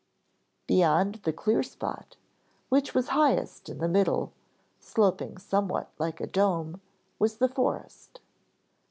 Beyond 0.65 1.19
the 1.25 1.31
clear 1.31 1.61
spot, 1.61 2.15
which 2.69 2.95
was 2.95 3.09
highest 3.09 3.69
in 3.69 3.77
the 3.77 3.87
middle, 3.87 4.31
sloping 4.79 5.37
somewhat 5.37 5.91
like 5.99 6.19
a 6.19 6.25
dome, 6.25 6.81
was 7.19 7.37
the 7.37 7.47
forest. 7.47 8.19